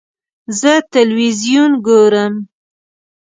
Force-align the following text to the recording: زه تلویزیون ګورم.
زه 0.59 0.73
تلویزیون 0.93 1.71
ګورم. 1.85 2.33